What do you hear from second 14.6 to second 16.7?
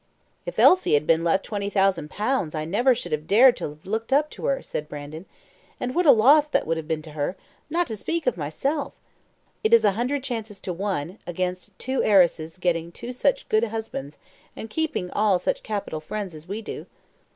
keeping all such capital friends as we